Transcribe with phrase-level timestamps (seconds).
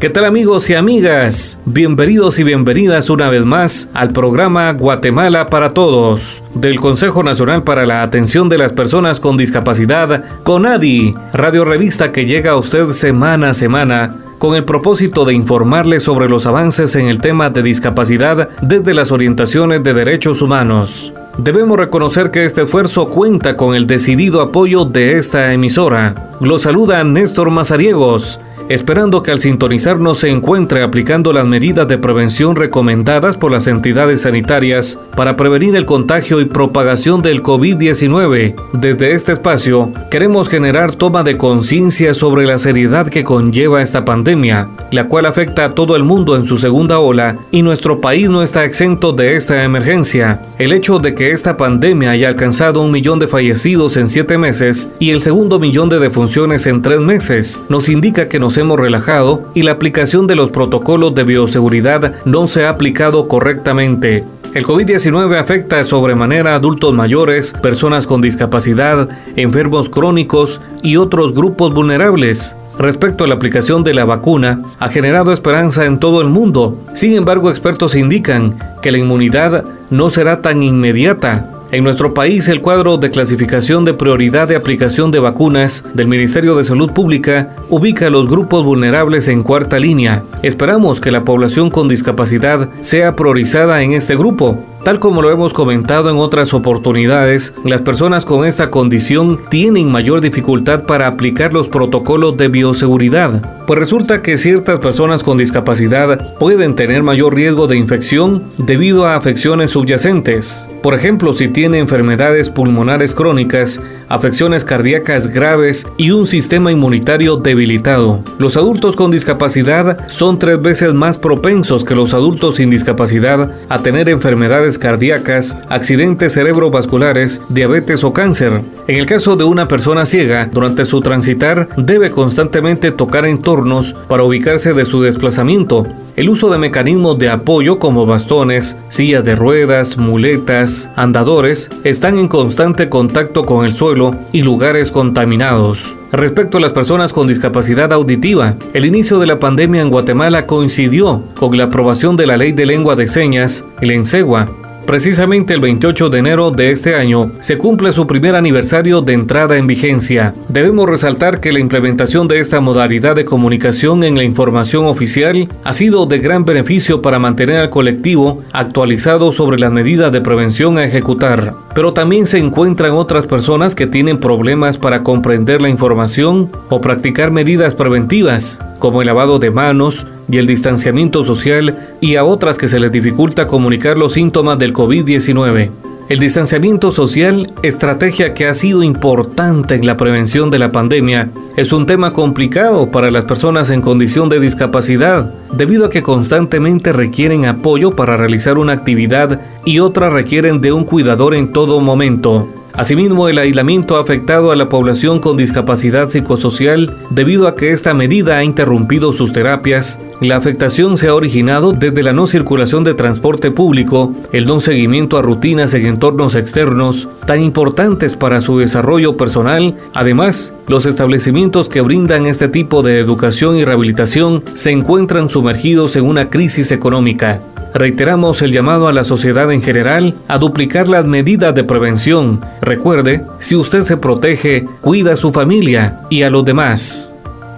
[0.00, 1.58] ¿Qué tal amigos y amigas?
[1.64, 7.84] Bienvenidos y bienvenidas una vez más al programa Guatemala para Todos del Consejo Nacional para
[7.84, 13.50] la Atención de las Personas con Discapacidad, CONADI, radio revista que llega a usted semana
[13.50, 18.50] a semana con el propósito de informarle sobre los avances en el tema de discapacidad
[18.62, 21.12] desde las orientaciones de derechos humanos.
[21.38, 26.30] Debemos reconocer que este esfuerzo cuenta con el decidido apoyo de esta emisora.
[26.40, 32.54] Lo saluda Néstor Mazariegos esperando que al sintonizarnos se encuentre aplicando las medidas de prevención
[32.54, 38.54] recomendadas por las entidades sanitarias para prevenir el contagio y propagación del COVID-19.
[38.74, 44.68] Desde este espacio, queremos generar toma de conciencia sobre la seriedad que conlleva esta pandemia,
[44.92, 48.42] la cual afecta a todo el mundo en su segunda ola y nuestro país no
[48.42, 50.40] está exento de esta emergencia.
[50.58, 54.88] El hecho de que esta pandemia haya alcanzado un millón de fallecidos en siete meses
[54.98, 59.50] y el segundo millón de defunciones en tres meses nos indica que nos hemos relajado
[59.54, 64.24] y la aplicación de los protocolos de bioseguridad no se ha aplicado correctamente.
[64.54, 71.74] El COVID-19 afecta sobremanera a adultos mayores, personas con discapacidad, enfermos crónicos y otros grupos
[71.74, 72.56] vulnerables.
[72.78, 76.78] Respecto a la aplicación de la vacuna, ha generado esperanza en todo el mundo.
[76.94, 82.62] Sin embargo, expertos indican que la inmunidad no será tan inmediata en nuestro país, el
[82.62, 88.06] cuadro de clasificación de prioridad de aplicación de vacunas del Ministerio de Salud Pública ubica
[88.06, 90.22] a los grupos vulnerables en cuarta línea.
[90.42, 94.58] Esperamos que la población con discapacidad sea priorizada en este grupo.
[94.84, 100.20] Tal como lo hemos comentado en otras oportunidades, las personas con esta condición tienen mayor
[100.20, 106.74] dificultad para aplicar los protocolos de bioseguridad, pues resulta que ciertas personas con discapacidad pueden
[106.74, 110.68] tener mayor riesgo de infección debido a afecciones subyacentes.
[110.82, 118.22] Por ejemplo, si tiene enfermedades pulmonares crónicas, afecciones cardíacas graves y un sistema inmunitario debilitado.
[118.38, 123.82] Los adultos con discapacidad son tres veces más propensos que los adultos sin discapacidad a
[123.82, 128.60] tener enfermedades cardíacas, accidentes cerebrovasculares, diabetes o cáncer.
[128.88, 134.24] En el caso de una persona ciega, durante su transitar debe constantemente tocar entornos para
[134.24, 135.86] ubicarse de su desplazamiento.
[136.16, 142.26] El uso de mecanismos de apoyo como bastones, sillas de ruedas, muletas, andadores están en
[142.26, 145.94] constante contacto con el suelo y lugares contaminados.
[146.12, 151.22] Respecto a las personas con discapacidad auditiva, el inicio de la pandemia en Guatemala coincidió
[151.38, 154.48] con la aprobación de la Ley de Lengua de Señas, el ENSEGUA,
[154.88, 159.58] Precisamente el 28 de enero de este año se cumple su primer aniversario de entrada
[159.58, 160.32] en vigencia.
[160.48, 165.74] Debemos resaltar que la implementación de esta modalidad de comunicación en la información oficial ha
[165.74, 170.86] sido de gran beneficio para mantener al colectivo actualizado sobre las medidas de prevención a
[170.86, 171.52] ejecutar.
[171.78, 177.30] Pero también se encuentran otras personas que tienen problemas para comprender la información o practicar
[177.30, 182.66] medidas preventivas, como el lavado de manos, y el distanciamiento social y a otras que
[182.66, 185.87] se les dificulta comunicar los síntomas del COVID-19.
[186.08, 191.70] El distanciamiento social, estrategia que ha sido importante en la prevención de la pandemia, es
[191.70, 197.44] un tema complicado para las personas en condición de discapacidad, debido a que constantemente requieren
[197.44, 202.48] apoyo para realizar una actividad y otras requieren de un cuidador en todo momento.
[202.78, 207.92] Asimismo, el aislamiento ha afectado a la población con discapacidad psicosocial debido a que esta
[207.92, 209.98] medida ha interrumpido sus terapias.
[210.20, 215.18] La afectación se ha originado desde la no circulación de transporte público, el no seguimiento
[215.18, 219.74] a rutinas en entornos externos tan importantes para su desarrollo personal.
[219.92, 226.04] Además, los establecimientos que brindan este tipo de educación y rehabilitación se encuentran sumergidos en
[226.04, 227.40] una crisis económica.
[227.74, 232.40] Reiteramos el llamado a la sociedad en general a duplicar las medidas de prevención.
[232.62, 237.14] Recuerde, si usted se protege, cuida a su familia y a los demás.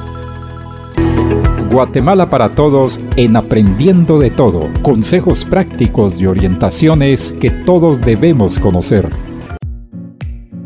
[1.71, 4.69] Guatemala para Todos en Aprendiendo de Todo.
[4.83, 9.09] Consejos prácticos y orientaciones que todos debemos conocer.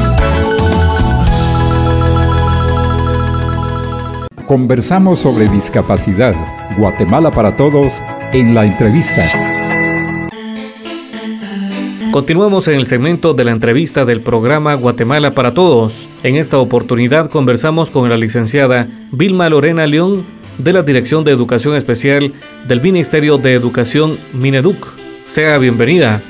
[4.45, 6.35] Conversamos sobre discapacidad.
[6.77, 7.93] Guatemala para todos
[8.33, 9.62] en la entrevista.
[12.13, 15.95] Continuamos en el segmento de la entrevista del programa Guatemala para Todos.
[16.23, 20.23] En esta oportunidad conversamos con la licenciada Vilma Lorena León
[20.59, 22.31] de la Dirección de Educación Especial
[22.69, 24.89] del Ministerio de Educación Mineduc.
[25.29, 26.23] Sea bienvenida.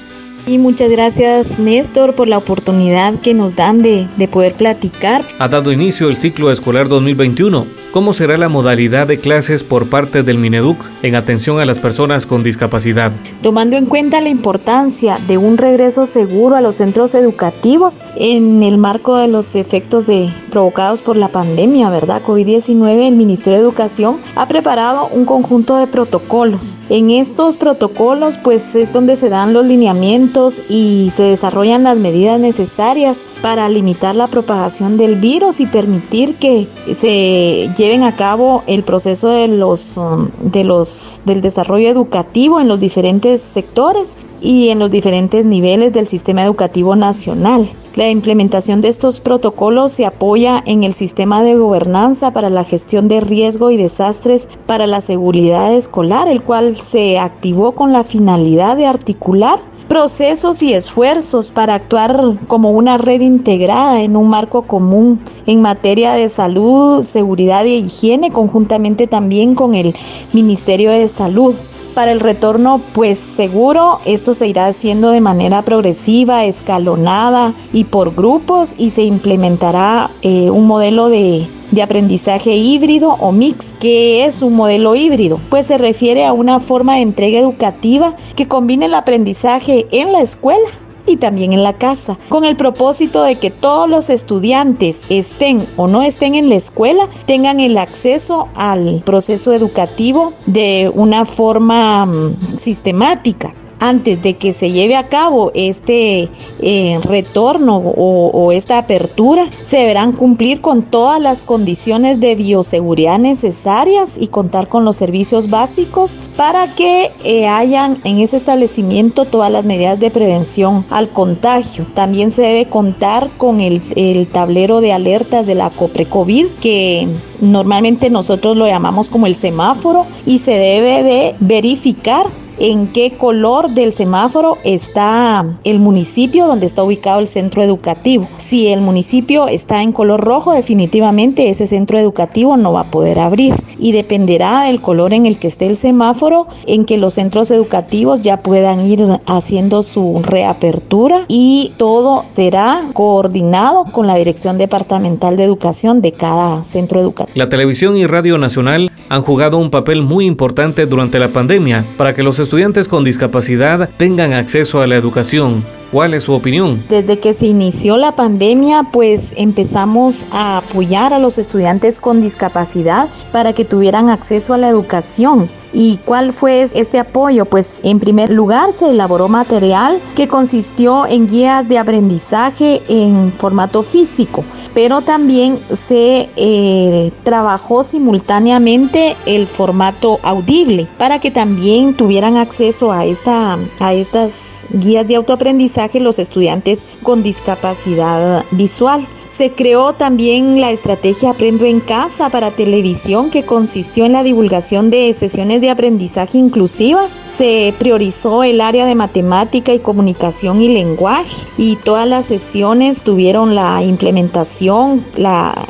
[0.46, 5.24] Y muchas gracias Néstor por la oportunidad que nos dan de, de poder platicar.
[5.38, 10.22] Ha dado inicio el ciclo escolar 2021 ¿Cómo será la modalidad de clases por parte
[10.22, 13.12] del Mineduc en atención a las personas con discapacidad?
[13.42, 18.78] Tomando en cuenta la importancia de un regreso seguro a los centros educativos en el
[18.78, 22.22] marco de los efectos de, provocados por la pandemia, ¿verdad?
[22.22, 26.78] COVID-19, el Ministerio de Educación ha preparado un conjunto de protocolos.
[26.88, 32.40] En estos protocolos, pues es donde se dan los lineamientos y se desarrollan las medidas
[32.40, 36.68] necesarias para limitar la propagación del virus y permitir que
[37.00, 42.68] se lleven a cabo el proceso de los, um, de los, del desarrollo educativo en
[42.68, 44.06] los diferentes sectores
[44.42, 47.70] y en los diferentes niveles del sistema educativo nacional.
[47.94, 53.06] La implementación de estos protocolos se apoya en el sistema de gobernanza para la gestión
[53.06, 58.76] de riesgo y desastres para la seguridad escolar, el cual se activó con la finalidad
[58.76, 65.20] de articular procesos y esfuerzos para actuar como una red integrada en un marco común
[65.46, 69.94] en materia de salud, seguridad e higiene, conjuntamente también con el
[70.32, 71.56] Ministerio de Salud.
[71.94, 78.14] Para el retorno, pues seguro, esto se irá haciendo de manera progresiva, escalonada y por
[78.14, 83.64] grupos y se implementará eh, un modelo de de aprendizaje híbrido o mix.
[83.80, 85.40] ¿Qué es un modelo híbrido?
[85.50, 90.20] Pues se refiere a una forma de entrega educativa que combine el aprendizaje en la
[90.20, 90.68] escuela
[91.06, 95.86] y también en la casa, con el propósito de que todos los estudiantes, estén o
[95.88, 102.58] no estén en la escuela, tengan el acceso al proceso educativo de una forma mm,
[102.62, 106.28] sistemática antes de que se lleve a cabo este
[106.60, 114.08] eh, retorno o, esta apertura, se deberán cumplir con todas las condiciones de bioseguridad necesarias
[114.16, 119.64] y contar con los servicios básicos para que eh, hayan en ese establecimiento todas las
[119.64, 121.84] medidas de prevención al contagio.
[121.94, 127.08] También se debe contar con el, el tablero de alertas de la COPRE-COVID que
[127.40, 132.26] normalmente nosotros lo llamamos como el semáforo y se debe de verificar
[132.58, 138.28] en qué color del semáforo está el municipio donde está ubicado el centro educativo.
[138.48, 143.18] Si el municipio está en color rojo, definitivamente ese centro educativo no va a poder
[143.18, 147.50] abrir y dependerá del color en el que esté el semáforo en que los centros
[147.50, 155.36] educativos ya puedan ir haciendo su reapertura y todo será coordinado con la Dirección Departamental
[155.36, 157.32] de Educación de cada centro educativo.
[157.34, 162.14] La televisión y Radio Nacional han jugado un papel muy importante durante la pandemia para
[162.14, 165.64] que los estudiantes con discapacidad tengan acceso a la educación.
[165.92, 166.82] ¿Cuál es su opinión?
[166.88, 173.10] Desde que se inició la pandemia, pues empezamos a apoyar a los estudiantes con discapacidad
[173.30, 175.50] para que tuvieran acceso a la educación.
[175.74, 177.44] ¿Y cuál fue este apoyo?
[177.44, 183.82] Pues en primer lugar se elaboró material que consistió en guías de aprendizaje en formato
[183.82, 185.58] físico, pero también
[185.88, 193.92] se eh, trabajó simultáneamente el formato audible para que también tuvieran acceso a, esta, a
[193.92, 194.30] estas
[194.72, 199.06] guías de autoaprendizaje los estudiantes con discapacidad visual.
[199.38, 204.90] Se creó también la estrategia Aprendo en Casa para televisión que consistió en la divulgación
[204.90, 207.10] de sesiones de aprendizaje inclusivas
[207.42, 213.56] se priorizó el área de matemática y comunicación y lenguaje y todas las sesiones tuvieron
[213.56, 215.66] la implementación, la,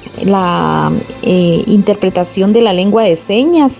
[1.22, 3.72] eh, interpretación de la lengua de señas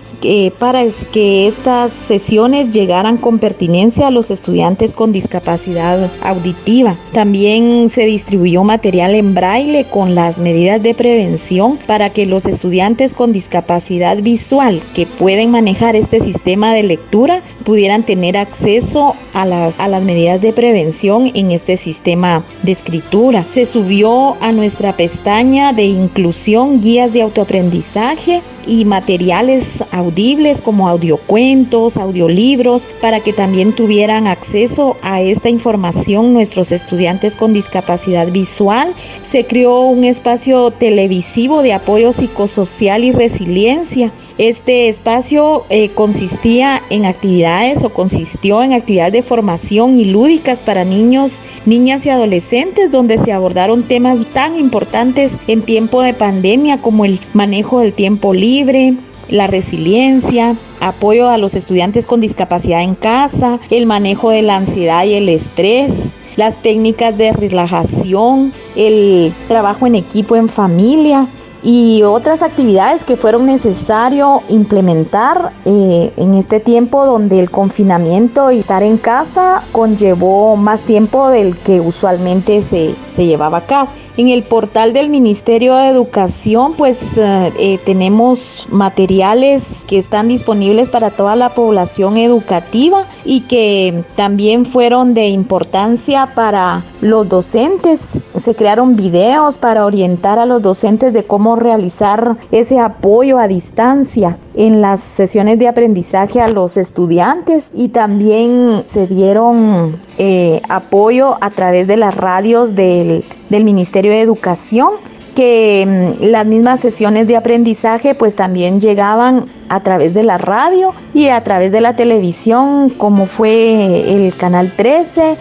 [0.57, 6.97] para que estas sesiones llegaran con pertinencia a los estudiantes con discapacidad auditiva.
[7.11, 13.13] También se distribuyó material en braille con las medidas de prevención para que los estudiantes
[13.13, 19.73] con discapacidad visual que pueden manejar este sistema de lectura pudieran tener acceso a las,
[19.77, 23.45] a las medidas de prevención en este sistema de escritura.
[23.53, 31.97] Se subió a nuestra pestaña de inclusión guías de autoaprendizaje y materiales audibles como audiocuentos,
[31.97, 38.93] audiolibros, para que también tuvieran acceso a esta información nuestros estudiantes con discapacidad visual.
[39.31, 44.11] Se creó un espacio televisivo de apoyo psicosocial y resiliencia.
[44.37, 50.83] Este espacio eh, consistía en actividades o consistió en actividades de formación y lúdicas para
[50.85, 57.05] niños, niñas y adolescentes donde se abordaron temas tan importantes en tiempo de pandemia como
[57.05, 58.93] el manejo del tiempo libre, libre,
[59.29, 65.05] la resiliencia, apoyo a los estudiantes con discapacidad en casa, el manejo de la ansiedad
[65.05, 65.89] y el estrés,
[66.35, 71.27] las técnicas de relajación, el trabajo en equipo en familia
[71.63, 78.59] y otras actividades que fueron necesario implementar eh, en este tiempo donde el confinamiento y
[78.59, 83.89] estar en casa conllevó más tiempo del que usualmente se, se llevaba a cabo.
[84.15, 90.89] En el portal del Ministerio de Educación pues eh, eh, tenemos materiales que están disponibles
[90.89, 97.99] para toda la población educativa y que también fueron de importancia para los docentes.
[98.45, 104.37] Se crearon videos para orientar a los docentes de cómo realizar ese apoyo a distancia
[104.55, 111.49] en las sesiones de aprendizaje a los estudiantes y también se dieron eh, apoyo a
[111.49, 114.91] través de las radios del, del Ministerio de Educación
[115.35, 115.85] que
[116.21, 121.27] mm, las mismas sesiones de aprendizaje pues también llegaban a través de la radio y
[121.27, 125.37] a través de la televisión como fue el canal 13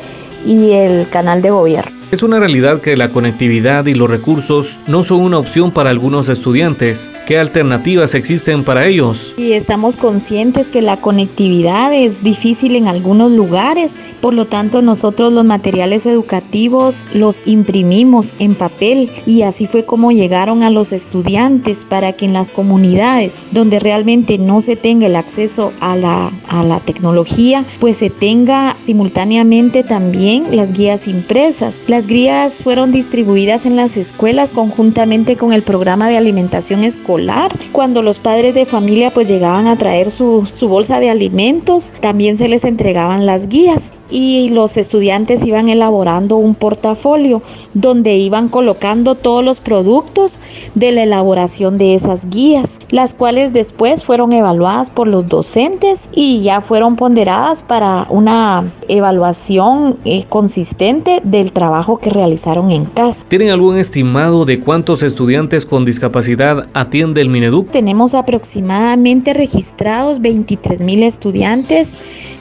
[0.47, 2.02] y el canal de gobierno.
[2.13, 6.29] Es una realidad que la conectividad y los recursos no son una opción para algunos
[6.29, 7.11] estudiantes.
[7.27, 9.33] ¿Qué alternativas existen para ellos?
[9.39, 15.33] Y estamos conscientes que la conectividad es difícil en algunos lugares, por lo tanto nosotros
[15.33, 21.79] los materiales educativos los imprimimos en papel y así fue como llegaron a los estudiantes
[21.89, 26.63] para que en las comunidades donde realmente no se tenga el acceso a la, a
[26.63, 31.75] la tecnología, pues se tenga simultáneamente también las guías impresas.
[32.03, 37.57] Las guías fueron distribuidas en las escuelas conjuntamente con el programa de alimentación escolar.
[37.71, 42.39] Cuando los padres de familia pues llegaban a traer su, su bolsa de alimentos, también
[42.39, 47.41] se les entregaban las guías y los estudiantes iban elaborando un portafolio
[47.73, 50.33] donde iban colocando todos los productos
[50.75, 56.43] de la elaboración de esas guías las cuales después fueron evaluadas por los docentes y
[56.43, 63.19] ya fueron ponderadas para una evaluación eh, consistente del trabajo que realizaron en casa.
[63.29, 67.71] ¿Tienen algún estimado de cuántos estudiantes con discapacidad atiende el Mineduc?
[67.71, 71.89] Tenemos aproximadamente registrados 23 mil estudiantes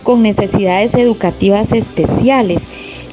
[0.04, 2.62] con necesidades educativas especiales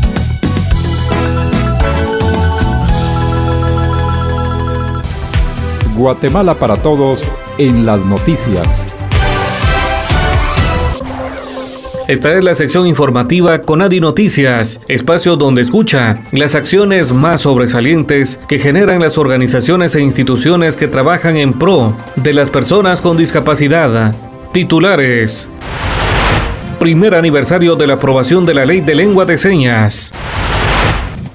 [5.97, 7.25] Guatemala para todos
[7.59, 8.98] en las noticias.
[12.09, 18.59] Esta es la sección informativa Conadi Noticias, espacio donde escucha las acciones más sobresalientes que
[18.59, 24.15] generan las organizaciones e instituciones que trabajan en pro de las personas con discapacidad.
[24.55, 25.51] Titulares.
[26.81, 30.15] Primer aniversario de la aprobación de la Ley de Lengua de Señas.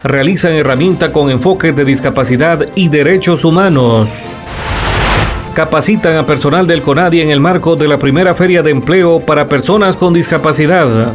[0.01, 4.27] Realizan herramienta con enfoque de discapacidad y derechos humanos
[5.53, 9.47] capacitan a personal del CONADI en el marco de la primera feria de empleo para
[9.47, 11.13] personas con discapacidad.